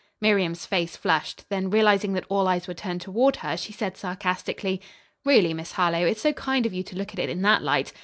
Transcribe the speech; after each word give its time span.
Miriam's 0.19 0.65
face 0.65 0.95
flushed; 0.97 1.47
then 1.49 1.69
realizing 1.69 2.13
that 2.13 2.25
all 2.27 2.47
eyes 2.47 2.67
were 2.67 2.73
turned 2.73 3.01
toward 3.01 3.35
her, 3.35 3.55
she 3.55 3.71
said 3.71 3.95
sarcastically: 3.95 4.81
"Really, 5.23 5.53
Miss 5.53 5.73
Harlowe, 5.73 6.07
it's 6.07 6.21
so 6.21 6.33
kind 6.33 6.65
of 6.65 6.73
you 6.73 6.81
to 6.81 6.95
look 6.97 7.13
at 7.13 7.19
it 7.19 7.29
in 7.29 7.43
that 7.43 7.61
light. 7.61 7.93